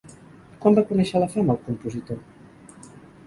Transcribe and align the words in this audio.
Quan 0.63 0.77
va 0.79 0.83
conèixer 0.91 1.21
la 1.23 1.29
fama 1.35 1.55
el 1.57 1.61
compositor? 1.67 2.25